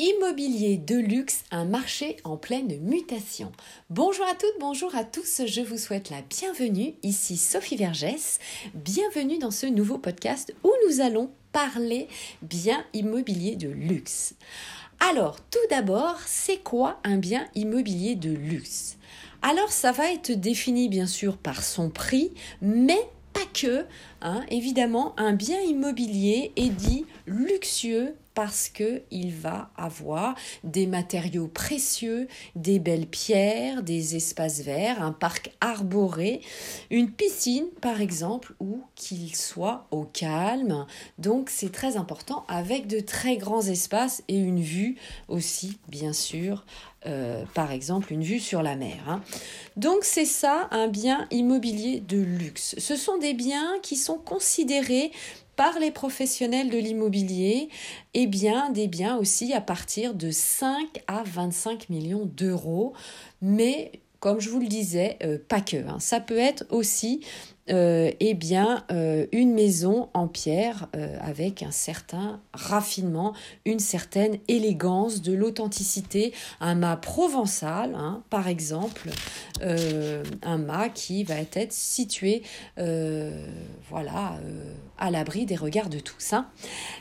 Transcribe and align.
Immobilier 0.00 0.76
de 0.76 0.96
luxe, 0.96 1.44
un 1.52 1.64
marché 1.64 2.16
en 2.24 2.36
pleine 2.36 2.80
mutation. 2.80 3.52
Bonjour 3.90 4.24
à 4.26 4.34
toutes, 4.34 4.58
bonjour 4.58 4.92
à 4.96 5.04
tous, 5.04 5.42
je 5.46 5.60
vous 5.60 5.78
souhaite 5.78 6.10
la 6.10 6.20
bienvenue. 6.22 6.94
Ici 7.04 7.36
Sophie 7.36 7.76
Vergès, 7.76 8.40
bienvenue 8.74 9.38
dans 9.38 9.52
ce 9.52 9.66
nouveau 9.66 9.98
podcast 9.98 10.52
où 10.64 10.72
nous 10.88 11.00
allons 11.00 11.30
parler 11.52 12.08
bien 12.42 12.84
immobilier 12.92 13.54
de 13.54 13.68
luxe. 13.68 14.34
Alors, 14.98 15.38
tout 15.48 15.58
d'abord, 15.70 16.18
c'est 16.26 16.58
quoi 16.58 16.98
un 17.04 17.16
bien 17.16 17.46
immobilier 17.54 18.16
de 18.16 18.30
luxe? 18.30 18.96
Alors, 19.42 19.70
ça 19.70 19.92
va 19.92 20.12
être 20.12 20.32
défini 20.32 20.88
bien 20.88 21.06
sûr 21.06 21.36
par 21.36 21.62
son 21.62 21.88
prix, 21.88 22.32
mais 22.60 22.98
pas 23.32 23.46
que. 23.52 23.86
Hein. 24.22 24.44
Évidemment, 24.48 25.14
un 25.18 25.34
bien 25.34 25.60
immobilier 25.60 26.50
est 26.56 26.70
dit 26.70 27.06
luxueux 27.26 28.16
parce 28.34 28.68
que 28.68 29.02
il 29.10 29.32
va 29.32 29.70
avoir 29.76 30.34
des 30.64 30.86
matériaux 30.86 31.48
précieux, 31.48 32.28
des 32.56 32.78
belles 32.78 33.06
pierres, 33.06 33.82
des 33.82 34.16
espaces 34.16 34.60
verts, 34.60 35.02
un 35.02 35.12
parc 35.12 35.52
arboré, 35.60 36.40
une 36.90 37.10
piscine 37.10 37.66
par 37.80 38.00
exemple, 38.00 38.54
ou 38.60 38.82
qu'il 38.94 39.34
soit 39.34 39.86
au 39.90 40.04
calme. 40.04 40.86
Donc 41.18 41.50
c'est 41.50 41.72
très 41.72 41.96
important 41.96 42.44
avec 42.48 42.86
de 42.86 43.00
très 43.00 43.36
grands 43.36 43.62
espaces 43.62 44.22
et 44.28 44.38
une 44.38 44.60
vue 44.60 44.96
aussi 45.28 45.78
bien 45.88 46.12
sûr 46.12 46.64
euh, 47.06 47.44
par 47.52 47.70
exemple 47.70 48.14
une 48.14 48.22
vue 48.22 48.40
sur 48.40 48.62
la 48.62 48.76
mer. 48.76 48.96
Hein. 49.06 49.22
Donc 49.76 50.04
c'est 50.04 50.24
ça 50.24 50.68
un 50.70 50.88
bien 50.88 51.26
immobilier 51.30 52.00
de 52.00 52.16
luxe. 52.16 52.74
Ce 52.78 52.96
sont 52.96 53.18
des 53.18 53.34
biens 53.34 53.74
qui 53.82 53.96
sont 53.96 54.16
considérés 54.16 55.12
par 55.56 55.78
les 55.78 55.90
professionnels 55.90 56.70
de 56.70 56.78
l'immobilier, 56.78 57.68
et 58.14 58.22
eh 58.22 58.26
bien 58.26 58.70
des 58.70 58.88
biens 58.88 59.16
aussi 59.16 59.52
à 59.52 59.60
partir 59.60 60.14
de 60.14 60.30
5 60.30 61.02
à 61.06 61.22
25 61.24 61.88
millions 61.90 62.26
d'euros, 62.26 62.92
mais 63.42 63.92
comme 64.20 64.40
je 64.40 64.48
vous 64.48 64.60
le 64.60 64.68
disais, 64.68 65.18
euh, 65.22 65.36
pas 65.36 65.60
que. 65.60 65.76
Hein. 65.86 65.98
Ça 66.00 66.18
peut 66.18 66.38
être 66.38 66.64
aussi 66.70 67.20
euh, 67.70 68.10
eh 68.20 68.34
bien, 68.34 68.84
euh, 68.92 69.26
une 69.32 69.54
maison 69.54 70.10
en 70.12 70.28
pierre 70.28 70.88
euh, 70.94 71.16
avec 71.22 71.62
un 71.62 71.70
certain 71.70 72.42
raffinement, 72.52 73.32
une 73.64 73.78
certaine 73.78 74.38
élégance, 74.48 75.22
de 75.22 75.32
l'authenticité, 75.32 76.34
un 76.60 76.74
mât 76.74 76.96
provençal, 76.96 77.94
hein, 77.94 78.22
par 78.28 78.48
exemple, 78.48 79.10
un 79.62 80.58
mât 80.58 80.88
qui 80.90 81.24
va 81.24 81.36
être 81.36 81.72
situé, 81.72 82.42
voilà, 82.76 84.38
à 84.98 85.10
l'abri 85.10 85.46
des 85.46 85.56
regards 85.56 85.88
de 85.88 86.00
tous. 86.00 86.32
Hein. 86.32 86.48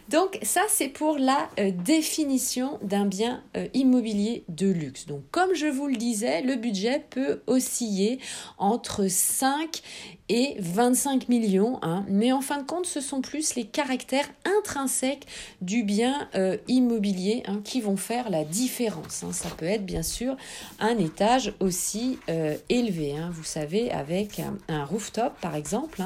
Donc 0.10 0.40
ça, 0.44 0.62
c'est 0.70 0.88
pour 0.88 1.18
la 1.18 1.50
définition 1.72 2.80
d'un 2.84 3.06
bien 3.06 3.44
immobilier 3.74 4.46
de 4.50 4.68
luxe. 4.68 5.08
Donc 5.08 5.24
comme 5.32 5.54
je 5.56 5.66
vous 5.66 5.88
le 5.88 5.96
disais, 5.96 6.42
le 6.42 6.56
budget 6.56 7.04
peut 7.10 7.42
osciller 7.48 8.20
entre 8.58 9.08
5 9.08 9.82
et 10.30 10.56
25 10.60 11.28
millions. 11.30 11.80
Hein. 11.82 12.06
Mais 12.08 12.32
en 12.32 12.42
fin 12.42 12.58
de 12.62 12.66
compte, 12.66 12.86
ce 12.86 13.02
sont 13.02 13.22
plus 13.22 13.56
les 13.56 13.66
caractères 13.66 14.30
intrinsèques 14.46 15.28
du 15.62 15.84
bien 15.84 16.30
euh, 16.36 16.58
immobilier 16.68 17.44
hein, 17.48 17.62
qui 17.64 17.82
vont 17.82 17.98
faire 17.98 18.30
la 18.30 18.44
différence. 18.44 19.24
Hein. 19.24 19.34
Ça 19.34 19.50
peut 19.50 19.66
être 19.66 19.86
bien 19.86 20.04
sûr 20.04 20.38
un 20.80 20.98
étage 20.98 21.54
aussi 21.60 22.20
euh, 22.30 22.56
élevé. 22.70 23.16
Vous 23.32 23.44
savez, 23.44 23.92
avec 23.92 24.42
un, 24.70 24.86
rooftop 24.86 25.34
par 25.42 25.56
exemple, 25.56 26.02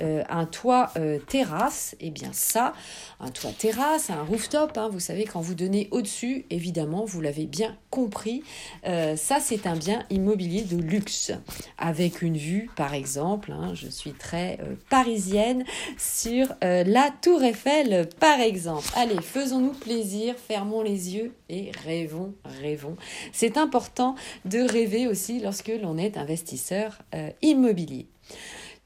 euh, 0.00 0.22
un 0.28 0.46
toit 0.46 0.92
terrasse, 1.28 1.94
et 2.00 2.06
eh 2.06 2.10
bien 2.10 2.30
ça, 2.32 2.72
un 3.20 3.30
toit 3.30 3.50
terrasse, 3.50 4.10
un 4.10 4.22
rooftop, 4.22 4.78
vous 4.90 5.00
savez, 5.00 5.24
quand 5.24 5.40
vous 5.40 5.54
donnez 5.54 5.88
au-dessus, 5.90 6.44
évidemment, 6.50 7.04
vous 7.04 7.20
l'avez 7.20 7.46
bien 7.46 7.76
compris, 7.90 8.42
ça 8.84 9.40
c'est 9.40 9.66
un 9.66 9.76
bien 9.76 10.04
immobilier 10.10 10.62
de 10.62 10.76
luxe, 10.76 11.32
avec 11.78 12.22
une 12.22 12.36
vue 12.36 12.70
par 12.76 12.94
exemple, 12.94 13.52
Hein, 13.58 13.74
je 13.74 13.88
suis 13.88 14.12
très 14.12 14.58
euh, 14.60 14.74
parisienne 14.90 15.64
sur 15.96 16.46
euh, 16.62 16.84
la 16.84 17.10
Tour 17.22 17.42
Eiffel, 17.42 18.08
par 18.20 18.40
exemple. 18.40 18.86
Allez, 18.94 19.20
faisons-nous 19.20 19.72
plaisir, 19.72 20.34
fermons 20.36 20.82
les 20.82 21.14
yeux 21.14 21.32
et 21.48 21.70
rêvons, 21.84 22.34
rêvons. 22.60 22.96
C'est 23.32 23.56
important 23.56 24.14
de 24.44 24.60
rêver 24.60 25.06
aussi 25.06 25.40
lorsque 25.40 25.72
l'on 25.82 25.96
est 25.96 26.16
investisseur 26.16 26.98
euh, 27.14 27.30
immobilier. 27.42 28.06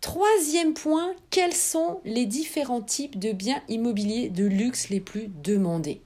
Troisième 0.00 0.72
point, 0.72 1.12
quels 1.30 1.54
sont 1.54 2.00
les 2.04 2.26
différents 2.26 2.80
types 2.80 3.19
de 3.19 3.32
biens 3.32 3.62
immobiliers 3.69 4.28
de 4.28 4.44
luxe 4.44 4.88
les 4.88 5.00
plus 5.00 5.28
demandés? 5.42 6.00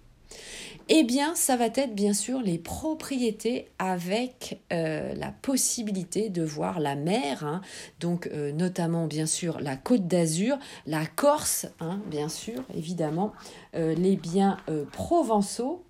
Eh 0.89 1.03
bien, 1.03 1.35
ça 1.35 1.57
va 1.57 1.67
être 1.67 1.95
bien 1.95 2.13
sûr 2.13 2.41
les 2.41 2.59
propriétés 2.59 3.69
avec 3.79 4.61
euh, 4.73 5.15
la 5.15 5.33
possibilité 5.33 6.29
de 6.29 6.43
voir 6.43 6.79
la 6.79 6.95
mer, 6.95 7.45
hein. 7.45 7.63
donc 8.01 8.29
euh, 8.29 8.53
notamment 8.53 9.07
bien 9.07 9.27
sûr 9.27 9.61
la 9.61 9.77
côte 9.77 10.07
d'Azur, 10.07 10.59
la 10.87 11.07
Corse, 11.07 11.67
hein, 11.81 12.01
bien 12.07 12.29
sûr, 12.29 12.63
évidemment, 12.77 13.33
euh, 13.75 13.95
les 13.95 14.17
biens 14.17 14.59
provençaux 14.93 15.85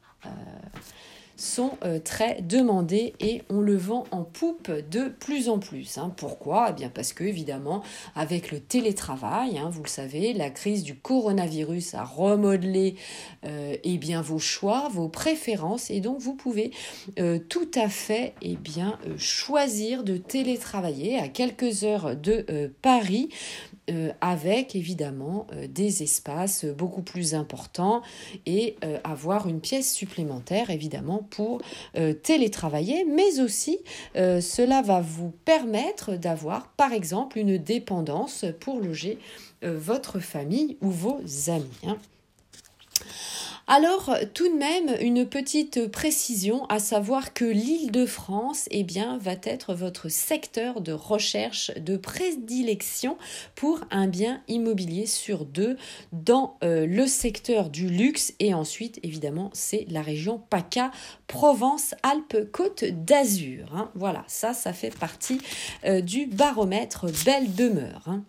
sont 1.36 1.72
euh, 1.84 1.98
très 1.98 2.40
demandés 2.42 3.14
et 3.20 3.42
on 3.50 3.60
le 3.60 3.76
vend 3.76 4.04
en 4.10 4.22
poupe 4.22 4.70
de 4.90 5.08
plus 5.08 5.48
en 5.48 5.58
plus. 5.58 5.98
Hein. 5.98 6.12
Pourquoi? 6.16 6.68
Eh 6.70 6.72
bien 6.72 6.90
Parce 6.92 7.12
que, 7.12 7.24
évidemment, 7.24 7.82
avec 8.14 8.50
le 8.50 8.60
télétravail, 8.60 9.58
hein, 9.58 9.68
vous 9.70 9.82
le 9.82 9.88
savez, 9.88 10.32
la 10.32 10.50
crise 10.50 10.82
du 10.82 10.96
coronavirus 10.96 11.94
a 11.94 12.04
remodelé 12.04 12.96
euh, 13.44 13.76
eh 13.82 13.98
vos 14.22 14.38
choix, 14.38 14.88
vos 14.92 15.08
préférences 15.08 15.90
et 15.90 16.00
donc 16.00 16.20
vous 16.20 16.34
pouvez 16.34 16.70
euh, 17.18 17.38
tout 17.38 17.70
à 17.74 17.88
fait 17.88 18.34
eh 18.42 18.56
bien, 18.56 18.98
choisir 19.16 20.04
de 20.04 20.16
télétravailler 20.16 21.18
à 21.18 21.28
quelques 21.28 21.84
heures 21.84 22.14
de 22.14 22.72
Paris 22.82 23.28
euh, 23.90 24.12
avec 24.22 24.74
évidemment 24.76 25.46
euh, 25.52 25.66
des 25.68 26.02
espaces 26.02 26.64
beaucoup 26.64 27.02
plus 27.02 27.34
importants 27.34 28.00
et 28.46 28.76
euh, 28.82 28.98
avoir 29.04 29.46
une 29.46 29.60
pièce 29.60 29.92
supplémentaire 29.92 30.70
évidemment 30.70 31.26
pour 31.30 31.60
télétravailler, 32.22 33.04
mais 33.04 33.40
aussi 33.40 33.78
cela 34.14 34.82
va 34.82 35.00
vous 35.00 35.32
permettre 35.44 36.16
d'avoir 36.16 36.68
par 36.68 36.92
exemple 36.92 37.38
une 37.38 37.58
dépendance 37.58 38.44
pour 38.60 38.80
loger 38.80 39.18
votre 39.62 40.18
famille 40.18 40.76
ou 40.80 40.90
vos 40.90 41.20
amis. 41.48 41.64
Hein. 41.86 41.96
Alors, 43.66 44.14
tout 44.34 44.46
de 44.46 44.58
même, 44.58 44.94
une 45.00 45.24
petite 45.24 45.86
précision, 45.86 46.66
à 46.66 46.78
savoir 46.78 47.32
que 47.32 47.46
l'île 47.46 47.90
de 47.90 48.04
France, 48.04 48.66
eh 48.70 48.82
bien, 48.82 49.16
va 49.16 49.36
être 49.42 49.72
votre 49.72 50.10
secteur 50.10 50.82
de 50.82 50.92
recherche 50.92 51.72
de 51.76 51.96
prédilection 51.96 53.16
pour 53.54 53.80
un 53.90 54.06
bien 54.06 54.42
immobilier 54.48 55.06
sur 55.06 55.46
deux 55.46 55.78
dans 56.12 56.58
euh, 56.62 56.86
le 56.86 57.06
secteur 57.06 57.70
du 57.70 57.88
luxe 57.88 58.34
et 58.38 58.52
ensuite, 58.52 59.00
évidemment, 59.02 59.48
c'est 59.54 59.86
la 59.88 60.02
région 60.02 60.42
PACA, 60.50 60.90
Provence-Alpes-Côte 61.26 62.84
d'Azur. 62.84 63.74
Hein. 63.74 63.90
Voilà, 63.94 64.24
ça, 64.26 64.52
ça 64.52 64.74
fait 64.74 64.94
partie 64.94 65.40
euh, 65.86 66.02
du 66.02 66.26
baromètre 66.26 67.06
Belle 67.24 67.54
Demeure. 67.54 68.02
Hein. 68.08 68.24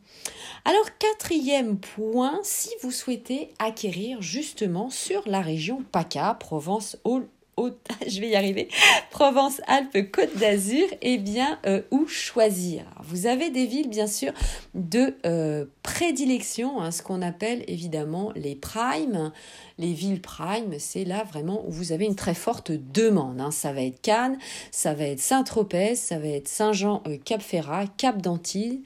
Alors 0.64 0.98
quatrième 0.98 1.78
point, 1.78 2.40
si 2.44 2.70
vous 2.82 2.92
souhaitez 2.92 3.50
acquérir 3.60 4.22
justement 4.22 4.90
sur 4.90 5.25
la 5.26 5.42
région 5.42 5.84
PACA, 5.92 6.36
Provence, 6.40 6.98
Haute, 7.04 7.30
je 8.08 8.20
vais 8.20 8.30
y 8.30 8.36
arriver, 8.36 8.68
Provence, 9.12 9.62
Alpes, 9.68 10.12
Côte 10.12 10.36
d'Azur, 10.38 10.88
eh 11.02 11.18
bien, 11.18 11.58
euh, 11.66 11.82
où 11.92 12.06
choisir? 12.06 12.84
Vous 13.04 13.28
avez 13.28 13.50
des 13.50 13.66
villes, 13.66 13.90
bien 13.90 14.08
sûr, 14.08 14.34
de 14.74 15.16
euh, 15.26 15.66
prédilection, 15.84 16.82
hein, 16.82 16.92
ce 16.92 17.02
qu'on 17.02 17.22
appelle 17.22 17.64
évidemment 17.68 18.32
les 18.36 18.56
primes. 18.56 19.32
Les 19.78 19.94
villes 19.94 20.22
primes, 20.22 20.76
c'est 20.80 21.04
là 21.04 21.24
vraiment 21.24 21.66
où 21.68 21.72
vous 21.72 21.92
avez 21.92 22.06
une 22.06 22.16
très 22.16 22.34
forte 22.34 22.72
demande. 22.72 23.42
Hein. 23.42 23.52
Ça 23.52 23.74
va 23.74 23.82
être 23.82 24.02
Cannes, 24.02 24.38
ça 24.72 24.94
va 24.94 25.06
être 25.06 25.20
Saint-Tropez, 25.20 25.96
ça 25.96 26.18
va 26.18 26.28
être 26.28 26.48
Saint-Jean-Cap-Ferrat, 26.48 27.84
euh, 27.84 28.78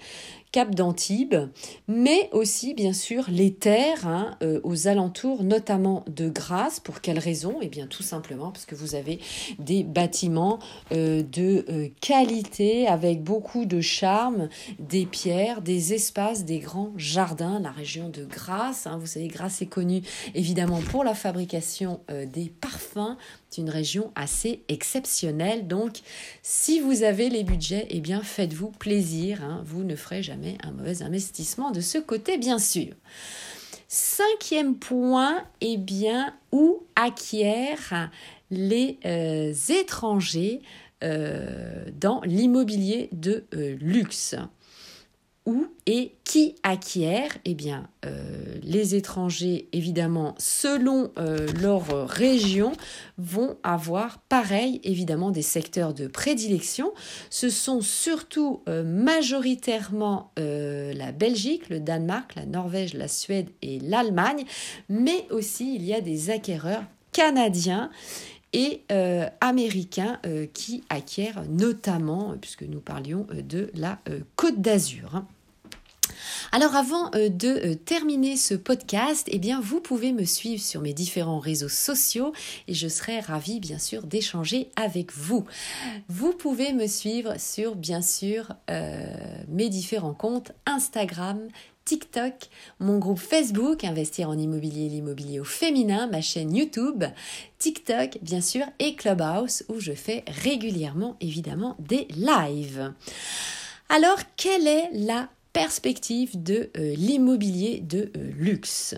Cap 0.51 0.74
d'Antibes, 0.74 1.36
mais 1.88 2.28
aussi 2.31 2.74
bien 2.74 2.92
sûr 2.92 3.25
les 3.30 3.54
terres 3.54 4.07
hein, 4.07 4.36
euh, 4.42 4.60
aux 4.63 4.88
alentours, 4.88 5.44
notamment 5.44 6.04
de 6.07 6.28
Grasse. 6.28 6.80
Pour 6.80 7.01
quelle 7.01 7.19
raison? 7.19 7.57
Eh 7.62 7.68
bien 7.68 7.86
tout 7.86 8.01
simplement 8.01 8.51
parce 8.51 8.66
que 8.66 8.74
vous 8.74 8.96
avez 8.96 9.19
des 9.60 9.84
bâtiments 9.84 10.57
euh, 10.92 11.22
de 11.22 11.66
euh, 11.69 11.90
qualité 12.01 12.88
avec 12.88 13.22
beaucoup 13.22 13.66
de 13.66 13.80
charme, 13.80 14.50
des 14.80 15.06
pierres, 15.06 15.62
des 15.62 15.94
espaces, 15.94 16.46
des 16.46 16.57
grands 16.57 16.94
jardins. 16.98 17.60
La 17.60 17.72
région 17.72 18.10
de 18.10 18.25
Grasse, 18.25 18.88
hein, 18.88 18.98
vous 18.98 19.06
savez, 19.06 19.28
Grasse 19.28 19.62
est 19.62 19.68
connue 19.68 20.01
évidemment 20.34 20.80
pour 20.80 21.04
la 21.04 21.13
fabrication 21.13 22.00
des 22.10 22.51
parfums, 22.62 23.18
c'est 23.50 23.62
une 23.62 23.69
région 23.69 24.12
assez 24.16 24.63
exceptionnelle. 24.68 25.68
Donc, 25.68 26.00
si 26.44 26.80
vous 26.80 27.04
avez 27.04 27.30
les 27.30 27.44
budgets, 27.44 27.88
eh 27.90 28.00
bien, 28.00 28.22
faites-vous 28.22 28.69
plaisir. 28.72 29.44
Hein. 29.44 29.63
Vous 29.66 29.84
ne 29.84 29.96
ferez 29.96 30.22
jamais 30.22 30.38
un 30.63 30.71
mauvais 30.71 31.01
investissement 31.01 31.71
de 31.71 31.81
ce 31.81 31.97
côté, 31.97 32.38
bien 32.38 32.59
sûr. 32.59 32.94
Cinquième 33.88 34.75
point, 34.75 35.44
eh 35.62 35.77
bien, 35.77 36.33
où 36.51 36.83
acquièrent 36.95 38.12
les 38.51 39.00
euh, 39.06 39.53
étrangers 39.69 40.62
euh, 41.03 41.86
dans 42.00 42.21
l'immobilier 42.21 43.09
de 43.12 43.45
euh, 43.56 43.75
luxe? 43.80 44.36
Et 45.86 46.13
qui 46.24 46.56
acquiert 46.63 47.38
Eh 47.46 47.54
bien, 47.54 47.88
les 48.62 48.96
étrangers, 48.96 49.68
évidemment, 49.74 50.36
selon 50.38 51.12
leur 51.60 52.07
région, 52.07 52.72
vont 53.18 53.57
avoir, 53.63 54.19
pareil, 54.30 54.80
évidemment, 54.84 55.31
des 55.31 55.42
secteurs 55.42 55.94
de 55.94 56.07
prédilection. 56.07 56.94
Ce 57.30 57.50
sont 57.50 57.81
surtout 57.81 58.62
majoritairement 58.68 60.31
la 60.38 61.12
Belgique, 61.12 61.69
le 61.69 61.80
Danemark, 61.80 62.36
la 62.36 62.46
Norvège, 62.46 62.94
la 62.94 63.07
Suède 63.07 63.50
et 63.62 63.80
l'Allemagne, 63.80 64.46
mais 64.90 65.25
aussi 65.31 65.75
il 65.75 65.86
y 65.86 65.94
a 65.94 66.01
des 66.01 66.30
acquéreurs 66.30 66.84
canadiens 67.12 67.90
et 68.54 68.84
euh, 68.92 69.28
américains 69.42 70.19
euh, 70.25 70.48
qui 70.54 70.84
acquièrent 70.90 71.44
notamment, 71.48 72.36
puisque 72.40 72.63
nous 72.63 72.80
parlions 72.80 73.28
euh, 73.31 73.42
de 73.42 73.69
la 73.75 74.00
Côte 74.36 74.62
d'Azur. 74.62 75.24
Alors 76.51 76.75
avant 76.75 77.10
de 77.12 77.74
terminer 77.74 78.38
ce 78.38 78.54
podcast, 78.54 79.27
eh 79.31 79.39
bien 79.39 79.60
vous 79.62 79.81
pouvez 79.81 80.12
me 80.12 80.25
suivre 80.25 80.62
sur 80.62 80.81
mes 80.81 80.94
différents 80.94 81.39
réseaux 81.39 81.69
sociaux 81.69 82.33
et 82.68 82.74
je 82.74 82.88
serai 82.88 83.19
ravie 83.19 83.60
bien 83.60 83.80
sûr 83.80 84.04
d'échanger 84.04 84.69
avec 84.75 85.13
vous. 85.13 85.45
Vous 86.07 86.33
pouvez 86.33 86.74
me 86.74 86.88
suivre 86.88 87.39
sur 87.39 87.75
bien 87.75 88.01
sûr 88.01 88.56
mes 89.48 89.69
différents 89.69 90.13
comptes 90.13 90.51
Instagram, 90.66 91.48
TikTok, 91.86 92.33
mon 92.80 93.00
groupe 93.00 93.18
Facebook 93.18 93.83
Investir 93.83 94.30
en 94.30 94.38
immobilier, 94.38 94.89
l'immobilier 94.89 95.39
au 95.39 95.44
féminin, 95.44 96.06
ma 96.06 96.22
chaîne 96.22 96.56
YouTube, 96.56 97.04
TikTok 97.57 98.19
bien 98.22 98.42
sûr 98.42 98.65
et 98.77 98.95
Clubhouse 98.95 99.63
où 99.69 99.80
je 99.80 99.94
fais 99.94 100.24
régulièrement 100.27 101.18
évidemment 101.19 101.75
des 101.80 102.07
lives. 102.15 102.94
Alors 103.89 104.19
quelle 104.38 104.68
est 104.68 104.89
la 104.94 105.30
perspective 105.54 106.42
de 106.42 106.69
euh, 106.78 106.96
l'immobilier 106.96 107.80
de 107.80 108.12
euh, 108.16 108.31
luxe. 108.38 108.96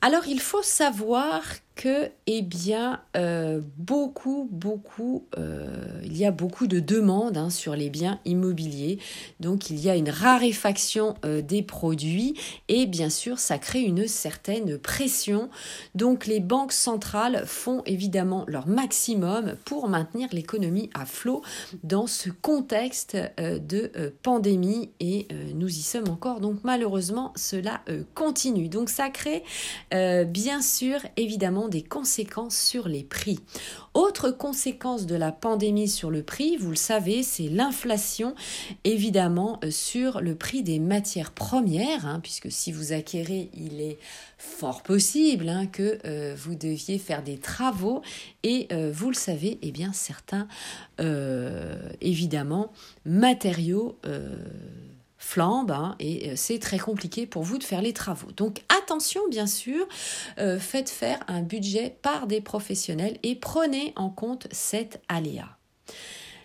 Alors 0.00 0.26
il 0.26 0.40
faut 0.40 0.62
savoir 0.62 1.42
que, 1.78 2.10
eh 2.26 2.42
bien, 2.42 3.00
euh, 3.16 3.60
beaucoup, 3.76 4.48
beaucoup, 4.50 5.26
euh, 5.38 6.00
il 6.02 6.16
y 6.16 6.26
a 6.26 6.32
beaucoup 6.32 6.66
de 6.66 6.80
demandes 6.80 7.36
hein, 7.36 7.50
sur 7.50 7.76
les 7.76 7.88
biens 7.88 8.18
immobiliers. 8.24 8.98
Donc, 9.38 9.70
il 9.70 9.78
y 9.78 9.88
a 9.88 9.94
une 9.94 10.10
raréfaction 10.10 11.14
euh, 11.24 11.40
des 11.40 11.62
produits 11.62 12.34
et 12.66 12.86
bien 12.86 13.10
sûr, 13.10 13.38
ça 13.38 13.58
crée 13.58 13.82
une 13.82 14.08
certaine 14.08 14.76
pression. 14.76 15.50
Donc, 15.94 16.26
les 16.26 16.40
banques 16.40 16.72
centrales 16.72 17.44
font 17.46 17.84
évidemment 17.86 18.44
leur 18.48 18.66
maximum 18.66 19.54
pour 19.64 19.88
maintenir 19.88 20.28
l'économie 20.32 20.90
à 20.94 21.06
flot 21.06 21.42
dans 21.84 22.08
ce 22.08 22.28
contexte 22.28 23.16
de 23.38 24.12
pandémie 24.24 24.90
et 24.98 25.28
nous 25.54 25.68
y 25.68 25.82
sommes 25.82 26.08
encore. 26.08 26.40
Donc, 26.40 26.58
malheureusement, 26.64 27.32
cela 27.36 27.82
continue. 28.16 28.68
Donc, 28.68 28.90
ça 28.90 29.10
crée 29.10 29.44
bien 29.92 30.60
sûr, 30.60 30.98
évidemment, 31.16 31.67
des 31.68 31.82
conséquences 31.82 32.58
sur 32.58 32.88
les 32.88 33.04
prix. 33.04 33.40
Autre 33.94 34.30
conséquence 34.30 35.06
de 35.06 35.14
la 35.14 35.32
pandémie 35.32 35.88
sur 35.88 36.10
le 36.10 36.22
prix, 36.22 36.56
vous 36.56 36.70
le 36.70 36.76
savez, 36.76 37.22
c'est 37.22 37.48
l'inflation 37.48 38.34
évidemment 38.84 39.58
euh, 39.64 39.70
sur 39.70 40.20
le 40.20 40.34
prix 40.34 40.62
des 40.62 40.78
matières 40.78 41.32
premières, 41.32 42.06
hein, 42.06 42.20
puisque 42.22 42.50
si 42.50 42.72
vous 42.72 42.92
acquérez, 42.92 43.50
il 43.54 43.80
est 43.80 43.98
fort 44.38 44.82
possible 44.82 45.48
hein, 45.48 45.66
que 45.66 45.98
euh, 46.04 46.34
vous 46.36 46.54
deviez 46.54 46.98
faire 46.98 47.22
des 47.22 47.38
travaux 47.38 48.02
et 48.42 48.68
euh, 48.72 48.92
vous 48.94 49.08
le 49.08 49.16
savez, 49.16 49.58
eh 49.62 49.72
bien 49.72 49.92
certains 49.92 50.46
évidemment 52.00 52.72
matériaux 53.04 53.96
flambe 55.28 55.70
hein, 55.72 55.94
et 56.00 56.30
euh, 56.30 56.32
c'est 56.36 56.58
très 56.58 56.78
compliqué 56.78 57.26
pour 57.26 57.42
vous 57.42 57.58
de 57.58 57.64
faire 57.64 57.82
les 57.82 57.92
travaux. 57.92 58.32
Donc 58.32 58.62
attention 58.82 59.20
bien 59.28 59.46
sûr, 59.46 59.86
euh, 60.38 60.58
faites 60.58 60.88
faire 60.88 61.20
un 61.28 61.42
budget 61.42 61.96
par 62.00 62.26
des 62.26 62.40
professionnels 62.40 63.18
et 63.22 63.34
prenez 63.34 63.92
en 63.96 64.08
compte 64.08 64.48
cet 64.52 65.02
aléa. 65.08 65.58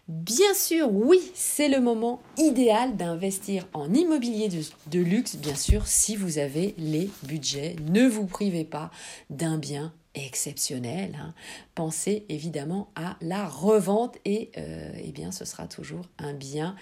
Bien 0.10 0.54
sûr, 0.54 0.92
oui, 0.92 1.22
c'est 1.34 1.70
le 1.70 1.80
moment 1.80 2.22
idéal 2.38 2.98
d'investir 2.98 3.66
en 3.74 3.94
immobilier 3.94 4.50
de, 4.88 5.00
luxe, 5.00 5.38
bien 5.38 5.56
sûr, 5.56 5.88
si 5.88 6.18
vous 6.18 6.40
avez 6.40 6.76
les 6.78 7.10
budgets. 7.24 7.78
Ne 7.90 8.06
vous 8.06 8.26
privez 8.26 8.66
pas 8.66 8.92
d'un 9.30 9.58
bien 9.58 9.94
exceptionnel. 10.14 11.18
Hein. 11.22 11.34
Pensez 11.74 12.26
évidemment 12.28 12.92
à 12.96 13.16
la 13.22 13.48
revente 13.48 14.18
et 14.26 14.52
euh, 14.58 14.92
eh 15.02 15.14
bien, 15.14 15.32
ce 15.32 15.46
sera 15.46 15.68
toujours 15.68 16.06
un 16.18 16.34
bien 16.34 16.76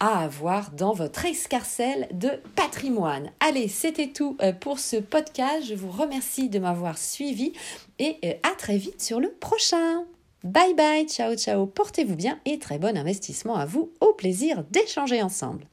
à 0.00 0.24
avoir 0.24 0.72
dans 0.72 0.92
votre 0.92 1.26
escarcelle 1.26 2.08
de 2.12 2.30
patrimoine. 2.56 3.30
Allez, 3.38 3.68
c'était 3.68 4.08
tout 4.08 4.36
euh, 4.42 4.52
pour 4.52 4.78
ce 4.78 4.96
podcast. 4.96 5.66
Je 5.68 5.74
vous 5.74 5.90
remercie 5.90 6.48
de 6.48 6.58
m'avoir 6.58 6.98
suivi 6.98 7.52
et 7.98 8.16
euh, 8.24 8.32
à 8.42 8.56
très 8.56 8.78
vite 8.78 9.00
sur 9.00 9.20
le 9.20 9.30
prochain. 9.30 10.04
Bye 10.42 10.74
bye, 10.74 11.06
ciao 11.06 11.36
ciao, 11.36 11.66
portez-vous 11.66 12.16
bien 12.16 12.40
et 12.46 12.58
très 12.58 12.78
bon 12.78 12.96
investissement 12.96 13.56
à 13.56 13.66
vous. 13.66 13.92
Au 14.00 14.14
plaisir 14.14 14.64
d'échanger 14.70 15.22
ensemble. 15.22 15.66